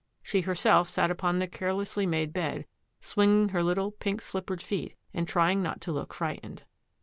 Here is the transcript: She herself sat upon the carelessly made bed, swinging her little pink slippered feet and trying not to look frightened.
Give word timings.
She 0.23 0.41
herself 0.41 0.89
sat 0.89 1.11
upon 1.11 1.37
the 1.37 1.45
carelessly 1.47 2.07
made 2.07 2.33
bed, 2.33 2.65
swinging 3.01 3.49
her 3.49 3.61
little 3.61 3.91
pink 3.91 4.23
slippered 4.23 4.63
feet 4.63 4.95
and 5.13 5.27
trying 5.27 5.61
not 5.61 5.79
to 5.81 5.91
look 5.91 6.11
frightened. 6.11 6.63